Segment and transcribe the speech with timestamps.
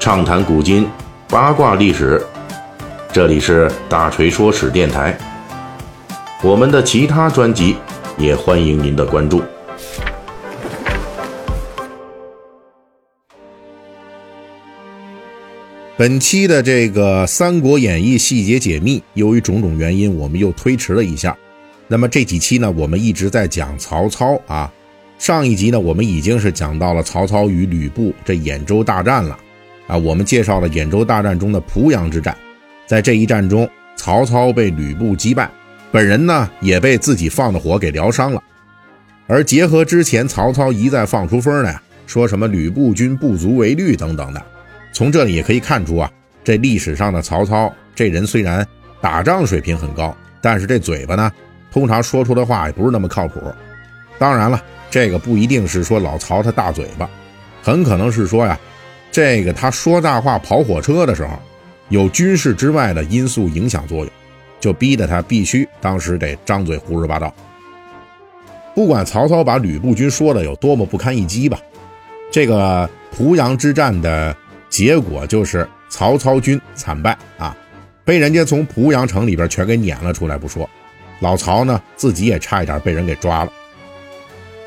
[0.00, 0.88] 畅谈古今，
[1.28, 2.24] 八卦历史。
[3.12, 5.16] 这里是大锤说史电台。
[6.42, 7.76] 我们的其他专辑
[8.16, 9.42] 也欢迎您的关注。
[15.98, 21.36] 本期的这个《三国演义》细节解密，由于种种原因，我们又推迟了一下。
[21.88, 24.72] 那么这几期呢，我们一直在讲曹操啊。
[25.18, 29.38] 上一集呢，我们已经是讲到了曹操与吕布这兖州大战了
[29.90, 29.96] 啊。
[29.96, 32.36] 我们介绍了兖州大战中的濮阳之战，
[32.86, 35.50] 在这一战中，曹操被吕布击败，
[35.90, 38.42] 本人呢也被自己放的火给疗伤了。
[39.26, 44.42] 而结合之前曹操一再放出风来，说什么吕布军不足为虑等等的。
[44.92, 46.10] 从这里也可以看出啊，
[46.42, 48.66] 这历史上的曹操这人虽然
[49.00, 51.30] 打仗水平很高，但是这嘴巴呢，
[51.70, 53.40] 通常说出的话也不是那么靠谱。
[54.18, 54.60] 当然了，
[54.90, 57.08] 这个不一定是说老曹他大嘴巴，
[57.62, 58.58] 很可能是说呀，
[59.10, 61.38] 这个他说大话跑火车的时候，
[61.88, 64.10] 有军事之外的因素影响作用，
[64.60, 67.34] 就逼得他必须当时得张嘴胡说八道。
[68.74, 71.58] 不管曹操把吕布军说的有多么不堪一击吧，
[72.30, 74.36] 这个濮阳之战的。
[74.68, 77.56] 结果就是曹操军惨败啊，
[78.04, 80.70] 被人家从濮阳城里边全给撵了出来不说，
[81.18, 83.52] 老曹呢自己也差一点被人给抓了。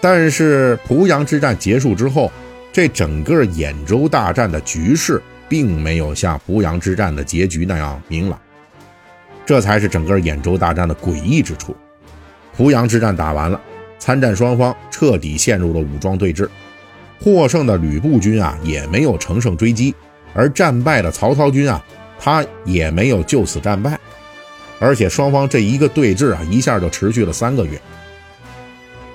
[0.00, 2.32] 但是濮阳之战结束之后，
[2.74, 8.36] 这整个兖州大战的局势并没有像濮阳之战的结局那样明朗，
[9.46, 11.76] 这才是整个兖州大战的诡异之处。
[12.56, 13.60] 濮阳之战打完了，
[14.00, 16.48] 参战双方彻底陷入了武装对峙。
[17.22, 19.94] 获胜的吕布军啊，也没有乘胜追击；
[20.34, 21.80] 而战败的曹操军啊，
[22.18, 23.96] 他也没有就此战败。
[24.80, 27.80] 而且双方这一个对峙啊，一下就持续了三个月。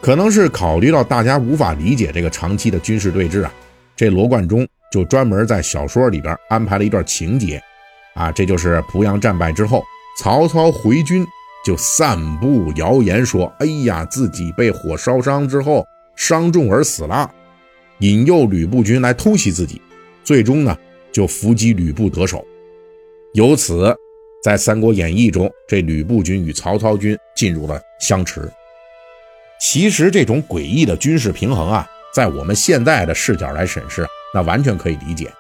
[0.02, 3.54] 可能是考虑到大家无法理解这个长期的军事对峙啊，
[3.96, 7.62] 这罗贯中就专门在小说里边安排了一段情节，
[8.16, 9.84] 啊，这就是濮阳战败之后，
[10.18, 11.26] 曹操回军
[11.66, 15.86] 就散布谣言说：“哎呀，自己被火烧伤之后
[16.16, 17.30] 伤重而死了。”
[18.00, 19.82] 引诱吕布军来偷袭自己，
[20.24, 20.76] 最终呢
[21.12, 22.44] 就伏击吕布得手。
[23.34, 23.94] 由此，
[24.42, 28.50] 在《三国演义》中，这吕布军与曹操军进入了相持。
[29.60, 35.32] 其实这种诡异的军事平衡啊，在我们现在的视角来审视，那完全可以理解，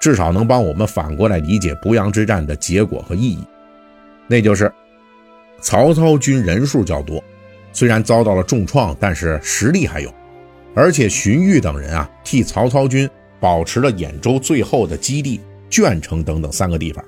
[0.00, 3.44] 至少能帮我们反过来理解濮阳之战的结果和意义。
[4.26, 4.70] 那就是
[5.60, 7.22] 曹操军人数较多，
[7.72, 10.12] 虽然遭到了重创，但是实力还有。
[10.74, 13.08] 而且荀彧等人啊，替曹操军
[13.38, 15.40] 保持了兖州最后的基地
[15.70, 17.04] 鄄城等等三个地方，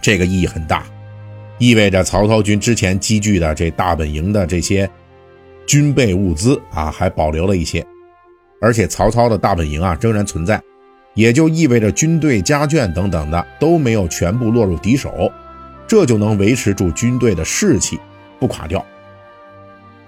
[0.00, 0.86] 这个意义很大，
[1.58, 4.88] 意味着曹操军之前积聚的这大本营的这些
[5.66, 7.84] 军备物资啊，还保留了一些，
[8.60, 10.60] 而且曹操的大本营啊仍然存在，
[11.14, 15.30] 也就意味着军队家眷等等的都没有全部落入敌手，
[15.86, 17.98] 这就能维持住军队的士气
[18.38, 18.84] 不垮掉。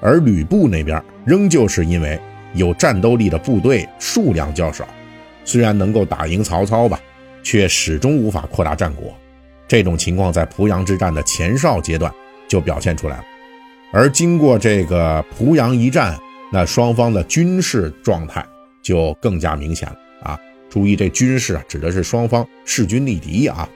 [0.00, 2.21] 而吕布那边仍旧是因为。
[2.55, 4.89] 有战斗力的部队数量较少，
[5.45, 6.99] 虽然能够打赢曹操吧，
[7.43, 9.15] 却始终无法扩大战果。
[9.69, 12.11] 这种情况在濮阳之战的前哨阶段
[12.49, 13.25] 就表现出来了。
[13.97, 16.19] 而经过这个濮阳一战，
[16.53, 18.45] 那双方的军事状态
[18.83, 20.39] 就更加明显了啊！
[20.69, 23.67] 注意，这军事啊指的是双方势均力敌啊。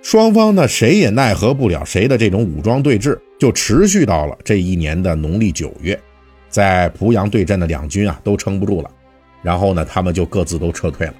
[0.00, 6.00] 双方呢，谁也奈何不了谁的这种武装对峙，就持续到了这一年的农历九月。
[6.48, 8.90] 在濮阳对阵的两军啊，都撑不住了，
[9.42, 11.14] 然后呢，他们就各自都撤退了。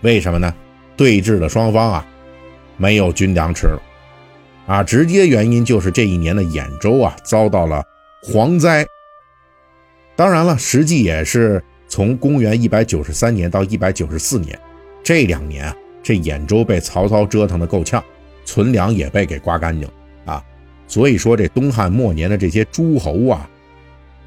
[0.00, 0.52] 为什么呢？
[0.96, 2.06] 对峙的双方啊，
[2.76, 3.80] 没有军粮吃了，
[4.66, 7.82] 啊，直接原因就是这一年的兖州啊遭到了
[8.22, 8.86] 蝗灾。
[10.16, 14.58] 当然了，实际也是从公元一百九十三年到一百九十四年
[15.02, 18.02] 这两年啊，这兖州被曹操折腾的够呛，
[18.44, 19.88] 存粮也被给刮干净
[20.24, 20.42] 啊。
[20.88, 23.48] 所以说，这东汉末年的这些诸侯啊。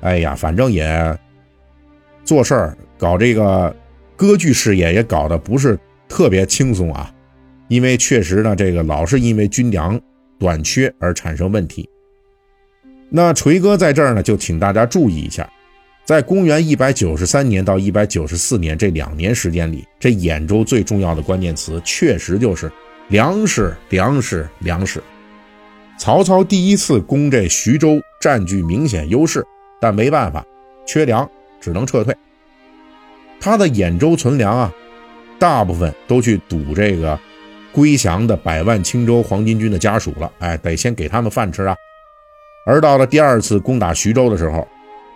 [0.02, 1.18] 哎呀，反正也
[2.24, 3.76] 做事儿搞这个
[4.16, 5.78] 割据事业也搞得不是
[6.08, 7.12] 特别轻松啊，
[7.68, 10.00] 因为确实呢，这个老是因为军粮
[10.40, 11.88] 短缺而产生问题。
[13.10, 15.48] 那锤哥在这儿呢，就请大家注意一下，
[16.06, 22.72] 在公元一百九十三年到一百九十四年这两年时间里，这兖州最重要的关键词确实就是
[23.10, 25.04] 粮食，粮食，粮食。
[25.98, 29.46] 曹操第一次攻这徐州，占据明显优势。
[29.82, 30.46] 但没办法，
[30.86, 31.30] 缺粮，
[31.62, 32.16] 只能撤退。
[33.40, 34.74] 他的兖州存粮啊，
[35.40, 37.18] 大部分都去堵这个
[37.72, 40.32] 归降的百万青州黄巾军的家属了。
[40.40, 41.76] 哎，得先给他们饭吃啊。
[42.66, 44.68] 而到了第二次攻打徐州的时候，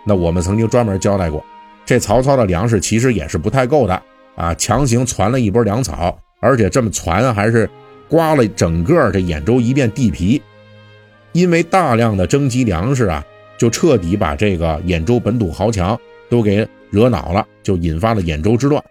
[0.06, 1.44] 那我们曾经专门交代过，
[1.84, 4.02] 这曹操的粮食其实也是不太够的
[4.34, 7.68] 啊，强行攒了一波粮草，而且这么攒还是
[8.08, 10.42] 刮了整个这兖州一片地皮，
[11.32, 13.24] 因为大量的征集粮食啊，
[13.56, 15.98] 就彻底把这个兖州本土豪强
[16.28, 18.82] 都给惹恼了，就引发了兖州之乱。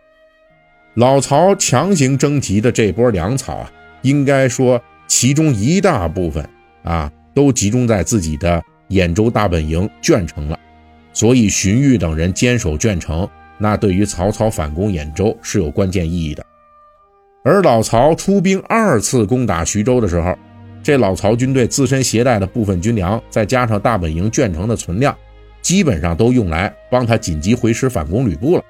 [0.95, 3.71] 老曹强行征集的这波粮草啊，
[4.03, 6.47] 应该说其中一大部分
[6.83, 10.59] 啊，都集中在自己的兖州大本营鄄城了。
[11.11, 16.45] 所以荀彧等人坚守鄄城，那对于曹操反攻兖州是有关键意义的。
[17.43, 20.37] 而老曹出兵二次攻打徐州的时候，
[20.83, 25.17] 这老曹军队自身携带的部分军粮，再加上大本营鄄城的存量，
[25.63, 28.63] 基本上都用来帮他紧急回师反攻吕布了。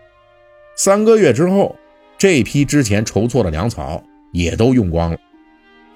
[0.77, 1.75] 三个月之后。
[2.23, 5.17] 这批之前筹措的粮草也都用光了，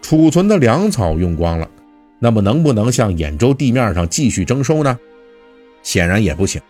[0.02, 1.72] 储存的粮草用光了，
[2.20, 5.00] 那么能不能向兖州地面上继续征收呢？
[5.84, 6.62] 显然也不行，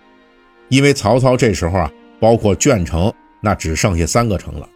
[0.69, 3.11] 因为曹操这时候啊，包括鄄城，
[3.41, 4.69] 那只剩下三个城了，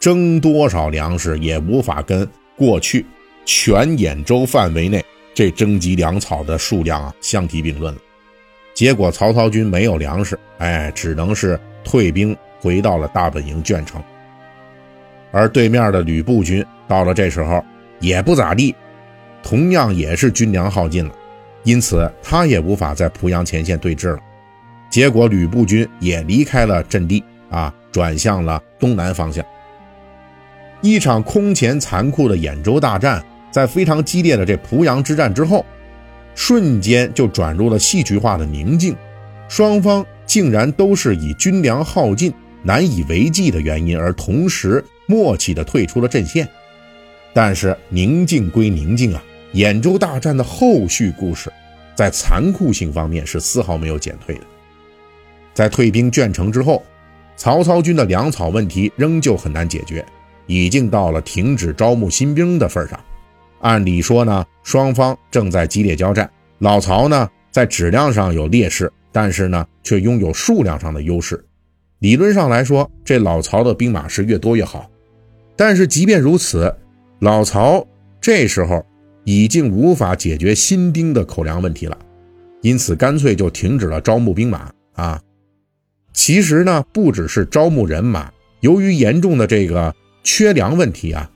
[0.00, 3.06] 征多少粮食也无法跟过去
[3.44, 5.00] 全兖州范围内
[5.32, 8.00] 这征集粮草的数量啊相提并论了。
[8.74, 14.02] 结果曹操军没有粮食，哎，只能是退兵回到了大本营鄄城。
[15.34, 17.62] 而对面的吕布军到了这时候
[17.98, 18.72] 也不咋地，
[19.42, 21.12] 同样也是军粮耗尽了，
[21.64, 24.18] 因此他也无法在濮阳前线对峙了。
[24.88, 29.44] 结果吕布军也离开了阵地啊，转向了东南方向。
[30.80, 33.20] 一场空前残酷的兖州大战，
[33.50, 35.66] 在非常激烈的这濮阳之战之后，
[36.36, 38.94] 瞬间就转入了戏剧化的宁静，
[39.48, 42.32] 双方竟然都是以军粮耗尽。
[42.66, 46.48] 难以为继的原因，而同时默契地退出了阵线。
[47.32, 49.22] 但是宁静归宁静啊，
[49.54, 51.52] 兖州大战的后续故事，
[51.94, 54.42] 在残酷性方面是丝毫没有减退的。
[55.52, 56.82] 在退兵鄄城之后，
[57.36, 60.04] 曹操军的粮草问题仍旧很难解决，
[60.46, 62.98] 已经到了停止招募新兵的份上。
[63.60, 71.44] 按理说呢，双方正在激烈交战，老曹呢在质量上有劣势，但是呢却拥有数量上的优势。
[72.00, 74.88] 理论上来说，这老曹的兵马是越多越好，
[75.56, 76.74] 但是即便如此，
[77.20, 77.86] 老曹
[78.20, 78.84] 这时候
[79.24, 81.96] 已经无法解决新兵的口粮问题了，
[82.62, 85.20] 因此干脆就停止了招募兵马啊。
[86.12, 88.30] 其实呢，不只是招募人马，
[88.60, 91.30] 由于严重的这个缺粮问题啊，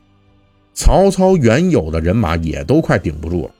[0.75, 3.51] 曹操原有的人马也都快顶不住了。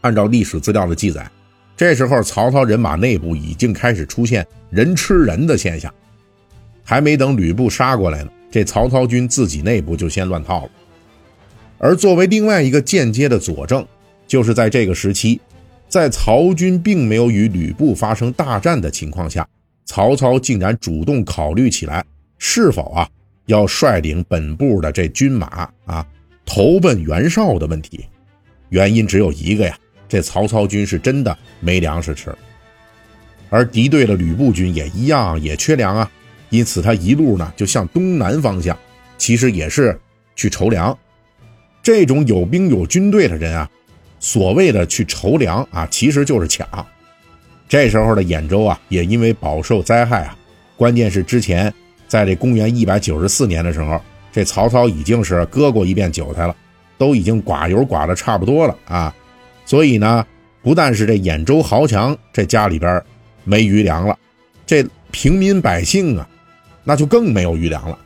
[0.00, 1.30] 按照历史资料的记载，
[1.76, 5.92] 这时候曹操人马内部已经开始出现人吃人的现象。
[6.82, 10.70] 还没等吕布杀过来呢，这曹操军自己内部就先乱套了。
[11.76, 13.84] 而作为另外一个间接的佐证，
[14.28, 15.40] 就是在这个时期，
[15.88, 19.44] 在曹军并没有与吕布发生大战的情况下，
[19.86, 22.04] 曹操竟然主动考虑起来，
[22.38, 23.10] 是否啊
[23.46, 26.06] 要率领本部的这军马啊
[26.46, 28.04] 投奔袁绍的问题。
[28.68, 29.76] 原因只有一个呀，
[30.08, 32.32] 这曹操军是真的没粮食吃，
[33.50, 36.08] 而敌对的吕布军也一样，也缺粮啊。
[36.54, 38.78] 因此，他一路呢就向东南方向，
[39.18, 39.98] 其实也是
[40.36, 40.96] 去筹粮。
[41.82, 43.68] 这种有兵有军队的人啊，
[44.20, 46.64] 所谓的去筹粮啊，其实就是抢。
[47.68, 50.38] 这时候的兖州啊，也因为饱受灾害啊，
[50.76, 51.74] 关键是之前
[52.06, 54.00] 在这公元一百九十四年的时候，
[54.32, 56.54] 这曹操已经是割过一遍韭菜了，
[56.96, 59.12] 都已经寡油寡的差不多了啊。
[59.66, 60.24] 所以呢，
[60.62, 63.02] 不但是这兖州豪强这家里边
[63.42, 64.16] 没余粮了，
[64.64, 66.28] 这平民百姓啊。
[66.84, 67.98] 那就更没有余粮了。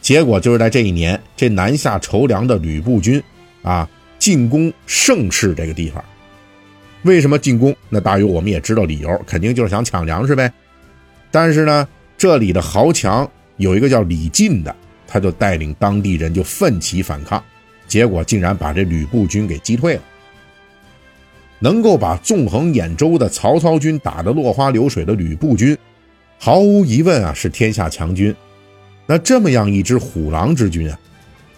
[0.00, 3.22] 结果就是在这一年，这南下筹粮的吕布军
[3.62, 6.04] 啊，进攻盛世这个地方。
[7.02, 7.74] 为什么进攻？
[7.88, 10.52] 那大约我们也知道理由，肯定就是想抢粮食呗。
[11.30, 14.74] 但是呢，这里的豪强有一个叫李进的，
[15.06, 17.42] 他就带领当地人就奋起反抗，
[17.86, 20.02] 结果竟然把这吕布军给击退了。
[21.60, 25.78] 能够把纵横兖州的曹操军打得落花流水的吕布军。
[26.44, 28.34] 毫无疑问啊，是天下强军。
[29.06, 30.98] 那这么样一支虎狼之军啊，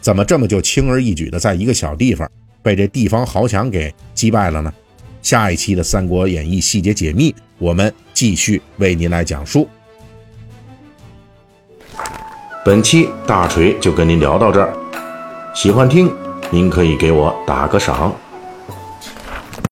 [0.03, 2.31] 怎么这么就轻而易举的在一个小地方
[2.63, 4.71] 被这地方豪强给击败了呢？
[5.23, 9.67] 下一期的《三国演义》细节解密，我们继续为您来讲述。
[12.63, 14.77] 本期大锤就跟您聊到这儿，
[15.55, 16.13] 喜欢听
[16.51, 18.15] 您可以给我打个赏。